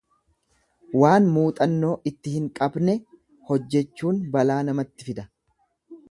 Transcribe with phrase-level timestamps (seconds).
[1.01, 2.95] Waan muuxannoo itti hin qabne
[3.49, 5.27] hojjechuun balaa namatti fida.